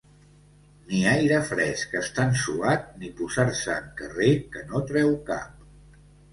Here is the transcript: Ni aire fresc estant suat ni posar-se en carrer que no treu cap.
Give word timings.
Ni 0.93 1.01
aire 1.11 1.37
fresc 1.49 1.93
estant 1.99 2.33
suat 2.45 2.89
ni 3.03 3.13
posar-se 3.21 3.79
en 3.85 3.95
carrer 4.03 4.33
que 4.57 4.67
no 4.75 4.85
treu 4.93 5.17
cap. 5.33 6.05